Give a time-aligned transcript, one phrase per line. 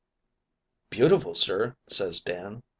[0.89, 2.63] "'Beautiful, sir,' says Dan.